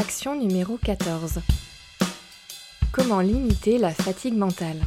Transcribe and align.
Action 0.00 0.36
numéro 0.36 0.76
14. 0.76 1.40
Comment 2.92 3.18
limiter 3.18 3.78
la 3.78 3.90
fatigue 3.90 4.36
mentale? 4.36 4.80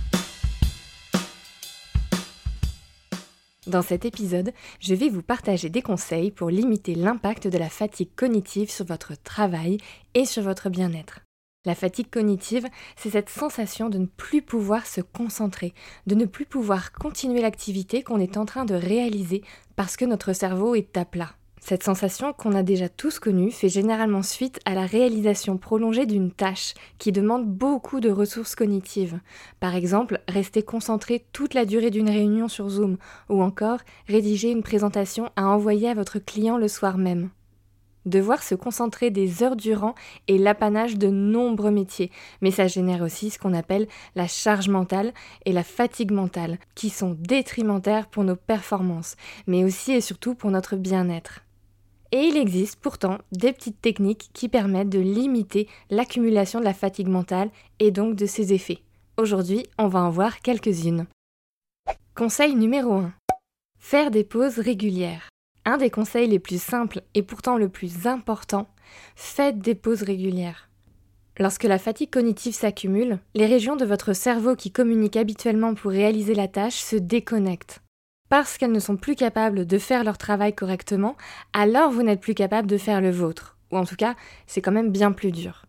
Dans 3.67 3.81
cet 3.81 4.05
épisode, 4.05 4.53
je 4.79 4.95
vais 4.95 5.09
vous 5.09 5.21
partager 5.21 5.69
des 5.69 5.81
conseils 5.81 6.31
pour 6.31 6.49
limiter 6.49 6.95
l'impact 6.95 7.49
de 7.49 7.57
la 7.57 7.67
fatigue 7.67 8.15
cognitive 8.15 8.71
sur 8.71 8.85
votre 8.85 9.21
travail 9.21 9.79
et 10.13 10.23
sur 10.23 10.43
votre 10.43 10.69
bien-être. 10.69 11.19
La 11.65 11.75
fatigue 11.75 12.09
cognitive, 12.09 12.65
c'est 12.95 13.09
cette 13.09 13.29
sensation 13.29 13.89
de 13.89 13.97
ne 13.97 14.05
plus 14.05 14.41
pouvoir 14.41 14.87
se 14.87 15.01
concentrer, 15.01 15.73
de 16.07 16.15
ne 16.15 16.23
plus 16.23 16.45
pouvoir 16.45 16.93
continuer 16.93 17.41
l'activité 17.41 18.01
qu'on 18.01 18.21
est 18.21 18.37
en 18.37 18.45
train 18.45 18.63
de 18.63 18.75
réaliser 18.75 19.43
parce 19.75 19.97
que 19.97 20.05
notre 20.05 20.31
cerveau 20.31 20.73
est 20.73 20.95
à 20.95 21.03
plat. 21.03 21.35
Cette 21.63 21.83
sensation 21.83 22.33
qu'on 22.33 22.53
a 22.53 22.63
déjà 22.63 22.89
tous 22.89 23.19
connue 23.19 23.51
fait 23.51 23.69
généralement 23.69 24.23
suite 24.23 24.59
à 24.65 24.73
la 24.73 24.87
réalisation 24.87 25.57
prolongée 25.57 26.07
d'une 26.07 26.31
tâche 26.31 26.73
qui 26.97 27.11
demande 27.11 27.45
beaucoup 27.45 27.99
de 27.99 28.09
ressources 28.09 28.55
cognitives. 28.55 29.19
Par 29.59 29.75
exemple, 29.75 30.19
rester 30.27 30.63
concentré 30.63 31.23
toute 31.33 31.53
la 31.53 31.65
durée 31.65 31.91
d'une 31.91 32.09
réunion 32.09 32.47
sur 32.47 32.67
Zoom 32.67 32.97
ou 33.29 33.43
encore 33.43 33.79
rédiger 34.07 34.49
une 34.49 34.63
présentation 34.63 35.29
à 35.35 35.47
envoyer 35.47 35.87
à 35.87 35.93
votre 35.93 36.17
client 36.17 36.57
le 36.57 36.67
soir 36.67 36.97
même. 36.97 37.29
Devoir 38.05 38.41
se 38.41 38.55
concentrer 38.55 39.11
des 39.11 39.43
heures 39.43 39.55
durant 39.55 39.93
est 40.27 40.39
l'apanage 40.39 40.97
de 40.97 41.09
nombreux 41.09 41.69
métiers, 41.69 42.09
mais 42.41 42.49
ça 42.49 42.65
génère 42.65 43.03
aussi 43.03 43.29
ce 43.29 43.37
qu'on 43.37 43.53
appelle 43.53 43.87
la 44.15 44.27
charge 44.27 44.67
mentale 44.67 45.13
et 45.45 45.53
la 45.53 45.63
fatigue 45.63 46.11
mentale, 46.11 46.57
qui 46.73 46.89
sont 46.89 47.15
détrimentaires 47.19 48.07
pour 48.07 48.23
nos 48.23 48.35
performances, 48.35 49.15
mais 49.45 49.63
aussi 49.63 49.91
et 49.91 50.01
surtout 50.01 50.33
pour 50.33 50.49
notre 50.49 50.75
bien-être. 50.75 51.41
Et 52.13 52.23
il 52.25 52.35
existe 52.35 52.77
pourtant 52.79 53.19
des 53.31 53.53
petites 53.53 53.81
techniques 53.81 54.29
qui 54.33 54.49
permettent 54.49 54.89
de 54.89 54.99
limiter 54.99 55.67
l'accumulation 55.89 56.59
de 56.59 56.65
la 56.65 56.73
fatigue 56.73 57.07
mentale 57.07 57.49
et 57.79 57.91
donc 57.91 58.15
de 58.15 58.25
ses 58.25 58.53
effets. 58.53 58.79
Aujourd'hui, 59.17 59.65
on 59.77 59.87
va 59.87 60.01
en 60.01 60.09
voir 60.09 60.41
quelques-unes. 60.41 61.07
Conseil 62.15 62.55
numéro 62.55 62.93
1. 62.93 63.13
Faire 63.79 64.11
des 64.11 64.25
pauses 64.25 64.59
régulières. 64.59 65.29
Un 65.63 65.77
des 65.77 65.89
conseils 65.89 66.27
les 66.27 66.39
plus 66.39 66.61
simples 66.61 67.01
et 67.13 67.23
pourtant 67.23 67.57
le 67.57 67.69
plus 67.69 68.07
important, 68.07 68.67
faites 69.15 69.59
des 69.59 69.75
pauses 69.75 70.03
régulières. 70.03 70.69
Lorsque 71.37 71.63
la 71.63 71.79
fatigue 71.79 72.09
cognitive 72.09 72.53
s'accumule, 72.53 73.19
les 73.35 73.45
régions 73.45 73.75
de 73.75 73.85
votre 73.85 74.13
cerveau 74.13 74.55
qui 74.55 74.71
communiquent 74.71 75.17
habituellement 75.17 75.73
pour 75.75 75.91
réaliser 75.91 76.35
la 76.35 76.47
tâche 76.47 76.75
se 76.75 76.97
déconnectent 76.97 77.80
parce 78.31 78.57
qu'elles 78.57 78.71
ne 78.71 78.79
sont 78.79 78.95
plus 78.95 79.15
capables 79.15 79.65
de 79.65 79.77
faire 79.77 80.05
leur 80.05 80.17
travail 80.17 80.55
correctement, 80.55 81.17
alors 81.51 81.91
vous 81.91 82.01
n'êtes 82.01 82.21
plus 82.21 82.33
capable 82.33 82.65
de 82.65 82.77
faire 82.77 83.01
le 83.01 83.11
vôtre. 83.11 83.57
Ou 83.73 83.77
en 83.77 83.83
tout 83.83 83.97
cas, 83.97 84.15
c'est 84.47 84.61
quand 84.61 84.71
même 84.71 84.89
bien 84.89 85.11
plus 85.11 85.33
dur. 85.33 85.65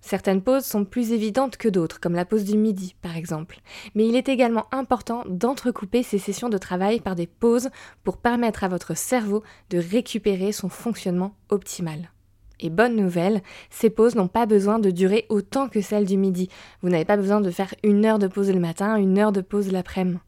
Certaines 0.00 0.40
pauses 0.40 0.64
sont 0.64 0.86
plus 0.86 1.12
évidentes 1.12 1.58
que 1.58 1.68
d'autres, 1.68 2.00
comme 2.00 2.14
la 2.14 2.24
pause 2.24 2.44
du 2.44 2.56
midi 2.56 2.96
par 3.02 3.18
exemple. 3.18 3.60
Mais 3.94 4.08
il 4.08 4.16
est 4.16 4.30
également 4.30 4.64
important 4.72 5.24
d'entrecouper 5.28 6.02
ces 6.02 6.16
sessions 6.16 6.48
de 6.48 6.56
travail 6.56 7.00
par 7.00 7.16
des 7.16 7.26
pauses 7.26 7.68
pour 8.02 8.16
permettre 8.16 8.64
à 8.64 8.68
votre 8.68 8.96
cerveau 8.96 9.42
de 9.68 9.76
récupérer 9.76 10.52
son 10.52 10.70
fonctionnement 10.70 11.34
optimal. 11.50 12.12
Et 12.60 12.70
bonne 12.70 12.96
nouvelle, 12.96 13.42
ces 13.68 13.90
pauses 13.90 14.14
n'ont 14.14 14.26
pas 14.26 14.46
besoin 14.46 14.78
de 14.78 14.90
durer 14.90 15.26
autant 15.28 15.68
que 15.68 15.82
celles 15.82 16.06
du 16.06 16.16
midi. 16.16 16.48
Vous 16.80 16.88
n'avez 16.88 17.04
pas 17.04 17.18
besoin 17.18 17.42
de 17.42 17.50
faire 17.50 17.74
une 17.82 18.06
heure 18.06 18.18
de 18.18 18.26
pause 18.26 18.50
le 18.50 18.58
matin, 18.58 18.96
une 18.96 19.18
heure 19.18 19.32
de 19.32 19.42
pause 19.42 19.70
l'après-midi. 19.70 20.20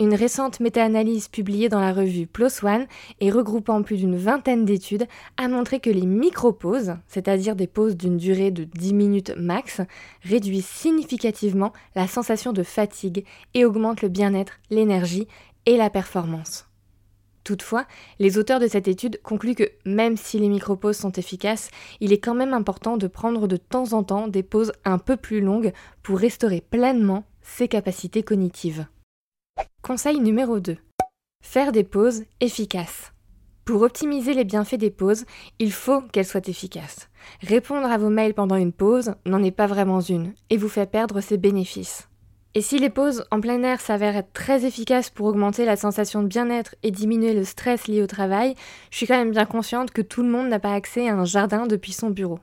Une 0.00 0.14
récente 0.14 0.58
méta-analyse 0.58 1.28
publiée 1.28 1.68
dans 1.68 1.80
la 1.80 1.92
revue 1.92 2.26
PLOS 2.26 2.64
ONE 2.64 2.86
et 3.20 3.30
regroupant 3.30 3.82
plus 3.82 3.98
d'une 3.98 4.16
vingtaine 4.16 4.64
d'études 4.64 5.06
a 5.36 5.48
montré 5.48 5.80
que 5.80 5.90
les 5.90 6.06
micro-pauses, 6.06 6.94
c'est-à-dire 7.06 7.54
des 7.54 7.66
pauses 7.66 7.96
d'une 7.96 8.16
durée 8.16 8.50
de 8.50 8.64
10 8.64 8.94
minutes 8.94 9.34
max, 9.36 9.82
réduisent 10.22 10.66
significativement 10.66 11.74
la 11.94 12.08
sensation 12.08 12.54
de 12.54 12.62
fatigue 12.62 13.26
et 13.52 13.66
augmentent 13.66 14.00
le 14.00 14.08
bien-être, 14.08 14.54
l'énergie 14.70 15.28
et 15.66 15.76
la 15.76 15.90
performance. 15.90 16.66
Toutefois, 17.44 17.86
les 18.18 18.38
auteurs 18.38 18.60
de 18.60 18.68
cette 18.68 18.88
étude 18.88 19.20
concluent 19.22 19.54
que 19.54 19.70
même 19.84 20.16
si 20.16 20.38
les 20.38 20.48
micro-pauses 20.48 20.96
sont 20.96 21.12
efficaces, 21.12 21.70
il 22.00 22.12
est 22.12 22.18
quand 22.18 22.34
même 22.34 22.54
important 22.54 22.96
de 22.96 23.08
prendre 23.08 23.46
de 23.46 23.56
temps 23.58 23.92
en 23.92 24.04
temps 24.04 24.26
des 24.26 24.42
pauses 24.42 24.72
un 24.86 24.98
peu 24.98 25.16
plus 25.16 25.42
longues 25.42 25.72
pour 26.02 26.18
restaurer 26.18 26.62
pleinement 26.62 27.24
ses 27.42 27.68
capacités 27.68 28.22
cognitives. 28.22 28.86
Conseil 29.82 30.20
numéro 30.20 30.60
2. 30.60 30.76
Faire 31.42 31.72
des 31.72 31.82
pauses 31.82 32.22
efficaces. 32.40 33.12
Pour 33.64 33.82
optimiser 33.82 34.32
les 34.32 34.44
bienfaits 34.44 34.76
des 34.76 34.92
pauses, 34.92 35.24
il 35.58 35.72
faut 35.72 36.02
qu'elles 36.02 36.24
soient 36.24 36.46
efficaces. 36.46 37.10
Répondre 37.40 37.90
à 37.90 37.98
vos 37.98 38.08
mails 38.08 38.32
pendant 38.32 38.54
une 38.54 38.72
pause 38.72 39.16
n'en 39.26 39.42
est 39.42 39.50
pas 39.50 39.66
vraiment 39.66 40.00
une 40.00 40.34
et 40.50 40.56
vous 40.56 40.68
fait 40.68 40.88
perdre 40.88 41.20
ses 41.20 41.36
bénéfices. 41.36 42.08
Et 42.54 42.60
si 42.60 42.78
les 42.78 42.90
pauses 42.90 43.24
en 43.30 43.40
plein 43.40 43.62
air 43.62 43.80
s'avèrent 43.80 44.16
être 44.16 44.34
très 44.34 44.66
efficaces 44.66 45.08
pour 45.08 45.26
augmenter 45.26 45.64
la 45.64 45.76
sensation 45.76 46.22
de 46.22 46.28
bien-être 46.28 46.74
et 46.82 46.90
diminuer 46.90 47.32
le 47.32 47.44
stress 47.44 47.88
lié 47.88 48.02
au 48.02 48.06
travail, 48.06 48.54
je 48.90 48.98
suis 48.98 49.06
quand 49.06 49.16
même 49.16 49.30
bien 49.30 49.46
consciente 49.46 49.90
que 49.90 50.02
tout 50.02 50.22
le 50.22 50.28
monde 50.28 50.48
n'a 50.48 50.58
pas 50.58 50.74
accès 50.74 51.08
à 51.08 51.14
un 51.14 51.24
jardin 51.24 51.66
depuis 51.66 51.92
son 51.92 52.10
bureau. 52.10 52.40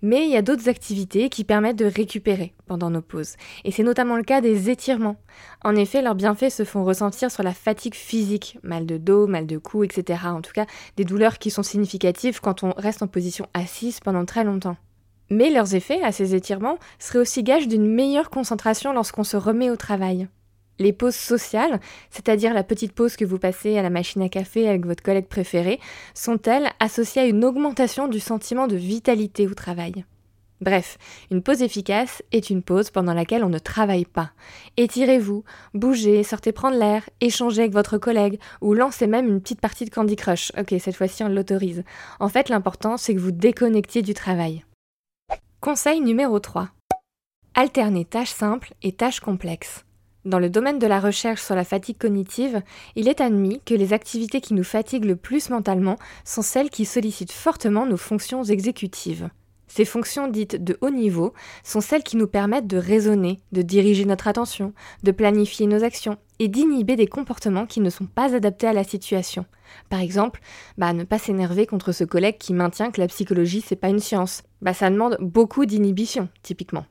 Mais 0.00 0.24
il 0.24 0.30
y 0.30 0.36
a 0.36 0.42
d'autres 0.42 0.70
activités 0.70 1.28
qui 1.28 1.44
permettent 1.44 1.76
de 1.76 1.84
récupérer 1.84 2.54
pendant 2.66 2.88
nos 2.88 3.02
pauses, 3.02 3.36
et 3.64 3.70
c'est 3.70 3.82
notamment 3.82 4.16
le 4.16 4.22
cas 4.22 4.40
des 4.40 4.70
étirements. 4.70 5.16
En 5.62 5.76
effet, 5.76 6.00
leurs 6.00 6.14
bienfaits 6.14 6.48
se 6.48 6.64
font 6.64 6.82
ressentir 6.82 7.30
sur 7.30 7.42
la 7.42 7.52
fatigue 7.52 7.94
physique, 7.94 8.58
mal 8.62 8.86
de 8.86 8.96
dos, 8.96 9.26
mal 9.26 9.46
de 9.46 9.58
cou, 9.58 9.84
etc. 9.84 10.22
En 10.24 10.40
tout 10.40 10.52
cas, 10.52 10.66
des 10.96 11.04
douleurs 11.04 11.38
qui 11.38 11.50
sont 11.50 11.62
significatives 11.62 12.40
quand 12.40 12.64
on 12.64 12.72
reste 12.78 13.02
en 13.02 13.08
position 13.08 13.46
assise 13.52 14.00
pendant 14.00 14.24
très 14.24 14.42
longtemps. 14.42 14.78
Mais 15.30 15.50
leurs 15.50 15.74
effets 15.74 16.02
à 16.02 16.12
ces 16.12 16.34
étirements 16.34 16.78
seraient 16.98 17.20
aussi 17.20 17.42
gages 17.42 17.68
d'une 17.68 17.86
meilleure 17.86 18.30
concentration 18.30 18.92
lorsqu'on 18.92 19.24
se 19.24 19.36
remet 19.36 19.70
au 19.70 19.76
travail. 19.76 20.28
Les 20.80 20.92
pauses 20.92 21.14
sociales, 21.14 21.78
c'est-à-dire 22.10 22.54
la 22.54 22.64
petite 22.64 22.92
pause 22.92 23.16
que 23.16 23.24
vous 23.24 23.38
passez 23.38 23.76
à 23.76 23.82
la 23.82 23.90
machine 23.90 24.22
à 24.22 24.28
café 24.28 24.66
avec 24.66 24.86
votre 24.86 25.02
collègue 25.02 25.26
préféré, 25.26 25.78
sont-elles 26.14 26.70
associées 26.80 27.22
à 27.22 27.26
une 27.26 27.44
augmentation 27.44 28.08
du 28.08 28.18
sentiment 28.18 28.66
de 28.66 28.76
vitalité 28.76 29.46
au 29.46 29.54
travail 29.54 30.04
Bref, 30.62 30.98
une 31.30 31.42
pause 31.42 31.62
efficace 31.62 32.22
est 32.32 32.50
une 32.50 32.62
pause 32.62 32.90
pendant 32.90 33.14
laquelle 33.14 33.44
on 33.44 33.48
ne 33.48 33.58
travaille 33.58 34.04
pas. 34.04 34.32
Étirez-vous, 34.76 35.42
bougez, 35.72 36.22
sortez 36.22 36.52
prendre 36.52 36.78
l'air, 36.78 37.08
échangez 37.20 37.62
avec 37.62 37.72
votre 37.72 37.96
collègue 37.96 38.38
ou 38.60 38.74
lancez 38.74 39.06
même 39.06 39.28
une 39.28 39.40
petite 39.40 39.60
partie 39.60 39.86
de 39.86 39.90
Candy 39.90 40.16
Crush. 40.16 40.52
Ok, 40.58 40.74
cette 40.78 40.96
fois-ci 40.96 41.22
on 41.24 41.28
l'autorise. 41.28 41.82
En 42.20 42.28
fait, 42.28 42.48
l'important 42.48 42.96
c'est 42.96 43.14
que 43.14 43.20
vous 43.20 43.32
déconnectiez 43.32 44.02
du 44.02 44.12
travail. 44.12 44.64
Conseil 45.62 46.00
numéro 46.00 46.40
3. 46.40 46.70
Alternez 47.52 48.06
tâches 48.06 48.32
simples 48.32 48.72
et 48.82 48.92
tâches 48.92 49.20
complexes. 49.20 49.84
Dans 50.24 50.38
le 50.38 50.48
domaine 50.48 50.78
de 50.78 50.86
la 50.86 51.00
recherche 51.00 51.42
sur 51.42 51.54
la 51.54 51.64
fatigue 51.64 51.98
cognitive, 51.98 52.62
il 52.96 53.08
est 53.08 53.20
admis 53.20 53.60
que 53.66 53.74
les 53.74 53.92
activités 53.92 54.40
qui 54.40 54.54
nous 54.54 54.64
fatiguent 54.64 55.04
le 55.04 55.16
plus 55.16 55.50
mentalement 55.50 55.98
sont 56.24 56.40
celles 56.40 56.70
qui 56.70 56.86
sollicitent 56.86 57.30
fortement 57.30 57.84
nos 57.84 57.98
fonctions 57.98 58.42
exécutives. 58.42 59.28
Ces 59.70 59.84
fonctions 59.84 60.26
dites 60.26 60.62
de 60.62 60.76
haut 60.80 60.90
niveau 60.90 61.32
sont 61.62 61.80
celles 61.80 62.02
qui 62.02 62.16
nous 62.16 62.26
permettent 62.26 62.66
de 62.66 62.76
raisonner, 62.76 63.38
de 63.52 63.62
diriger 63.62 64.04
notre 64.04 64.26
attention, 64.26 64.74
de 65.04 65.12
planifier 65.12 65.68
nos 65.68 65.84
actions 65.84 66.18
et 66.40 66.48
d'inhiber 66.48 66.96
des 66.96 67.06
comportements 67.06 67.66
qui 67.66 67.80
ne 67.80 67.88
sont 67.88 68.06
pas 68.06 68.34
adaptés 68.34 68.66
à 68.66 68.72
la 68.72 68.82
situation. 68.82 69.46
Par 69.88 70.00
exemple, 70.00 70.40
bah, 70.76 70.92
ne 70.92 71.04
pas 71.04 71.18
s'énerver 71.18 71.66
contre 71.66 71.92
ce 71.92 72.02
collègue 72.02 72.38
qui 72.38 72.52
maintient 72.52 72.90
que 72.90 73.00
la 73.00 73.06
psychologie 73.06 73.62
c'est 73.64 73.76
pas 73.76 73.90
une 73.90 74.00
science. 74.00 74.42
Bah, 74.60 74.74
ça 74.74 74.90
demande 74.90 75.16
beaucoup 75.20 75.64
d'inhibition, 75.66 76.28
typiquement. 76.42 76.84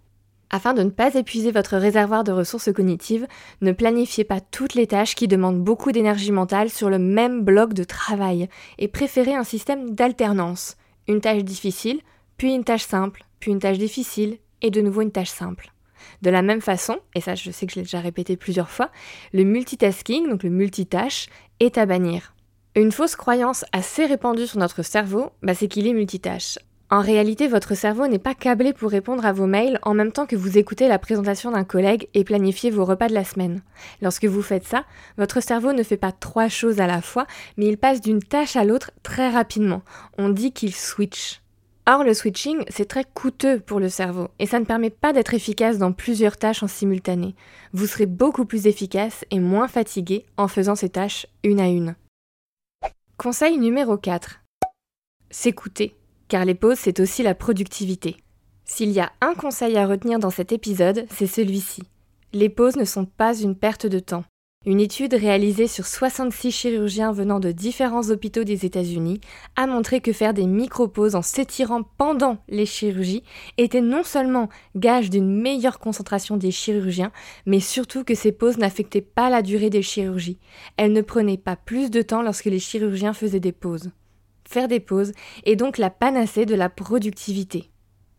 Afin 0.50 0.74
de 0.74 0.82
ne 0.82 0.90
pas 0.90 1.14
épuiser 1.16 1.52
votre 1.52 1.76
réservoir 1.76 2.24
de 2.24 2.32
ressources 2.32 2.72
cognitives, 2.72 3.28
ne 3.60 3.74
planifiez 3.74 4.24
pas 4.24 4.40
toutes 4.40 4.76
les 4.76 4.88
tâches 4.88 5.16
qui 5.16 5.28
demandent 5.28 5.62
beaucoup 5.62 5.92
d'énergie 5.92 6.32
mentale 6.32 6.70
sur 6.70 6.90
le 6.90 6.98
même 6.98 7.44
bloc 7.44 7.74
de 7.74 7.84
travail 7.84 8.48
et 8.78 8.88
préférez 8.88 9.36
un 9.36 9.44
système 9.44 9.90
d'alternance. 9.90 10.78
Une 11.10 11.20
tâche 11.20 11.44
difficile, 11.44 12.00
puis 12.40 12.56
une 12.56 12.64
tâche 12.64 12.86
simple, 12.86 13.26
puis 13.40 13.52
une 13.52 13.60
tâche 13.60 13.78
difficile 13.78 14.38
et 14.62 14.72
de 14.72 14.82
nouveau 14.82 15.02
une 15.02 15.12
tâche 15.12 15.30
simple. 15.30 15.72
De 16.22 16.30
la 16.30 16.42
même 16.42 16.62
façon, 16.62 16.98
et 17.14 17.22
ça 17.22 17.36
je 17.36 17.52
sais 17.52 17.68
que 17.68 17.74
je 17.74 17.80
l'ai 17.80 17.84
déjà 17.84 18.00
répété 18.00 18.38
plusieurs 18.38 18.70
fois, 18.70 18.90
le 19.34 19.44
multitasking, 19.44 20.30
donc 20.30 20.44
le 20.44 20.50
multitâche, 20.50 21.28
est 21.60 21.78
à 21.78 21.86
bannir. 21.86 22.34
Une 22.76 22.94
fausse 22.94 23.18
croyance 23.18 23.66
assez 23.74 24.06
répandue 24.06 24.48
sur 24.48 24.58
notre 24.58 24.84
cerveau, 24.84 25.32
bah, 25.44 25.54
c'est 25.54 25.68
qu'il 25.68 25.86
est 25.86 25.94
multitâche. 25.94 26.58
En 26.90 27.02
réalité, 27.02 27.50
votre 27.50 27.76
cerveau 27.76 28.08
n'est 28.08 28.20
pas 28.20 28.34
câblé 28.34 28.72
pour 28.72 28.90
répondre 28.90 29.26
à 29.26 29.34
vos 29.34 29.46
mails 29.46 29.78
en 29.84 29.94
même 29.94 30.14
temps 30.14 30.26
que 30.26 30.38
vous 30.38 30.58
écoutez 30.58 30.88
la 30.88 30.98
présentation 30.98 31.52
d'un 31.52 31.66
collègue 31.66 32.08
et 32.14 32.24
planifiez 32.24 32.72
vos 32.72 32.86
repas 32.86 33.10
de 33.10 33.14
la 33.14 33.26
semaine. 33.26 33.62
Lorsque 34.02 34.26
vous 34.26 34.42
faites 34.42 34.66
ça, 34.66 34.86
votre 35.18 35.42
cerveau 35.42 35.74
ne 35.74 35.84
fait 35.84 35.98
pas 35.98 36.14
trois 36.14 36.48
choses 36.48 36.80
à 36.80 36.88
la 36.88 37.02
fois, 37.02 37.28
mais 37.58 37.68
il 37.68 37.78
passe 37.78 38.00
d'une 38.00 38.24
tâche 38.24 38.56
à 38.56 38.64
l'autre 38.64 38.92
très 39.04 39.30
rapidement. 39.30 39.82
On 40.18 40.30
dit 40.30 40.54
qu'il 40.54 40.74
switch. 40.74 41.42
Or, 41.92 42.04
le 42.04 42.14
switching, 42.14 42.66
c'est 42.70 42.88
très 42.88 43.04
coûteux 43.04 43.60
pour 43.60 43.80
le 43.80 43.90
cerveau 43.90 44.28
et 44.38 44.46
ça 44.46 44.60
ne 44.60 44.66
permet 44.66 44.92
pas 44.92 45.12
d'être 45.12 45.34
efficace 45.34 45.80
dans 45.80 45.92
plusieurs 45.92 46.38
tâches 46.38 46.62
en 46.62 46.68
simultané. 46.68 47.34
Vous 47.74 47.88
serez 47.88 48.06
beaucoup 48.06 48.46
plus 48.46 48.68
efficace 48.68 49.26
et 49.32 49.40
moins 49.40 49.68
fatigué 49.68 50.24
en 50.38 50.48
faisant 50.48 50.76
ces 50.76 50.90
tâches 50.90 51.26
une 51.44 51.60
à 51.60 51.68
une. 51.68 51.96
Conseil 53.18 53.58
numéro 53.58 53.98
4. 53.98 54.42
S'écouter. 55.32 55.96
car 56.28 56.46
les 56.46 56.54
pauses, 56.54 56.78
c'est 56.78 57.00
aussi 57.00 57.24
la 57.24 57.34
productivité. 57.34 58.18
S'il 58.66 58.92
y 58.92 59.00
a 59.00 59.12
un 59.20 59.34
conseil 59.34 59.76
à 59.76 59.88
retenir 59.88 60.20
dans 60.20 60.30
cet 60.30 60.52
épisode, 60.52 61.08
c'est 61.10 61.26
celui-ci. 61.26 61.82
Les 62.34 62.50
pauses 62.50 62.76
ne 62.76 62.86
sont 62.86 63.06
pas 63.06 63.36
une 63.36 63.56
perte 63.56 63.88
de 63.88 63.98
temps. 63.98 64.26
Une 64.66 64.82
étude 64.82 65.14
réalisée 65.14 65.68
sur 65.68 65.88
66 65.88 66.52
chirurgiens 66.52 67.14
venant 67.14 67.40
de 67.40 67.54
différents 67.54 68.10
hôpitaux 68.10 68.44
des 68.44 68.66
États-Unis 68.66 69.22
a 69.56 69.68
montré 69.68 70.02
que 70.02 70.12
faire 70.12 70.34
des 70.34 70.48
micro-pauses 70.48 71.16
en 71.16 71.22
s'étirant 71.22 71.84
pendant 71.84 72.40
les 72.50 72.66
chirurgies 72.66 73.24
était 73.58 73.80
non 73.80 74.04
seulement 74.04 74.50
gage 74.76 75.10
d'une 75.10 75.34
meilleure 75.34 75.80
concentration 75.80 76.36
des 76.36 76.52
chirurgiens, 76.52 77.14
mais 77.46 77.62
surtout 77.62 78.04
que 78.04 78.16
ces 78.16 78.34
pauses 78.34 78.58
n'affectaient 78.58 79.00
pas 79.00 79.30
la 79.30 79.44
durée 79.44 79.70
des 79.70 79.82
chirurgies. 79.82 80.40
Elles 80.76 80.92
ne 80.92 81.02
prenaient 81.02 81.38
pas 81.38 81.56
plus 81.56 81.90
de 81.90 82.02
temps 82.02 82.22
lorsque 82.22 82.44
les 82.44 82.60
chirurgiens 82.60 83.14
faisaient 83.14 83.40
des 83.40 83.54
pauses. 83.54 83.92
Faire 84.44 84.68
des 84.68 84.82
pauses 84.82 85.14
est 85.46 85.56
donc 85.56 85.78
la 85.78 85.90
panacée 85.90 86.46
de 86.46 86.56
la 86.56 86.68
productivité. 86.68 87.70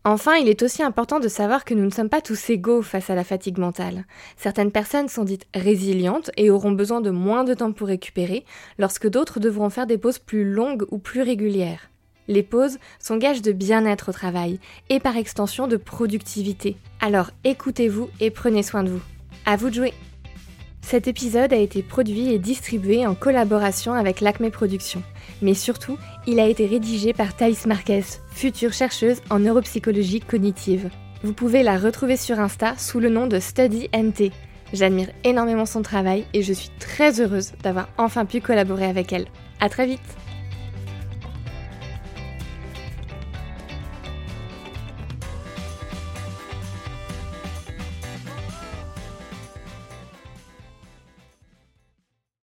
Enfin, 0.03 0.35
il 0.37 0.49
est 0.49 0.63
aussi 0.63 0.81
important 0.81 1.19
de 1.19 1.27
savoir 1.27 1.63
que 1.63 1.75
nous 1.75 1.85
ne 1.85 1.91
sommes 1.91 2.09
pas 2.09 2.21
tous 2.21 2.49
égaux 2.49 2.81
face 2.81 3.11
à 3.11 3.15
la 3.15 3.23
fatigue 3.23 3.59
mentale. 3.59 4.05
Certaines 4.35 4.71
personnes 4.71 5.09
sont 5.09 5.23
dites 5.23 5.45
résilientes 5.53 6.31
et 6.37 6.49
auront 6.49 6.71
besoin 6.71 7.01
de 7.01 7.11
moins 7.11 7.43
de 7.43 7.53
temps 7.53 7.71
pour 7.71 7.87
récupérer, 7.87 8.43
lorsque 8.79 9.07
d'autres 9.07 9.39
devront 9.39 9.69
faire 9.69 9.85
des 9.85 9.99
pauses 9.99 10.17
plus 10.17 10.43
longues 10.43 10.85
ou 10.89 10.97
plus 10.97 11.21
régulières. 11.21 11.91
Les 12.27 12.41
pauses 12.41 12.79
sont 12.99 13.17
gages 13.17 13.43
de 13.43 13.51
bien-être 13.51 14.09
au 14.09 14.11
travail 14.11 14.59
et 14.89 14.99
par 14.99 15.17
extension 15.17 15.67
de 15.67 15.77
productivité. 15.77 16.77
Alors 16.99 17.29
écoutez-vous 17.43 18.09
et 18.19 18.31
prenez 18.31 18.63
soin 18.63 18.83
de 18.83 18.89
vous. 18.89 19.01
À 19.45 19.55
vous 19.55 19.69
de 19.69 19.75
jouer! 19.75 19.93
Cet 20.81 21.07
épisode 21.07 21.53
a 21.53 21.57
été 21.57 21.83
produit 21.83 22.33
et 22.33 22.39
distribué 22.39 23.05
en 23.05 23.15
collaboration 23.15 23.93
avec 23.93 24.19
l'Acme 24.19 24.49
Productions. 24.49 25.03
Mais 25.41 25.53
surtout, 25.53 25.97
il 26.27 26.39
a 26.39 26.47
été 26.47 26.65
rédigé 26.65 27.13
par 27.13 27.35
Thaïs 27.35 27.65
Marquez, 27.65 28.03
future 28.31 28.73
chercheuse 28.73 29.21
en 29.29 29.39
neuropsychologie 29.39 30.19
cognitive. 30.19 30.89
Vous 31.23 31.33
pouvez 31.33 31.63
la 31.63 31.77
retrouver 31.77 32.17
sur 32.17 32.39
Insta 32.39 32.75
sous 32.77 32.99
le 32.99 33.09
nom 33.09 33.27
de 33.27 33.39
StudyNT. 33.39 34.31
J'admire 34.73 35.09
énormément 35.23 35.65
son 35.65 35.81
travail 35.81 36.25
et 36.33 36.41
je 36.41 36.53
suis 36.53 36.71
très 36.79 37.21
heureuse 37.21 37.51
d'avoir 37.63 37.89
enfin 37.97 38.25
pu 38.25 38.41
collaborer 38.41 38.85
avec 38.85 39.13
elle. 39.13 39.27
À 39.59 39.69
très 39.69 39.85
vite 39.85 39.99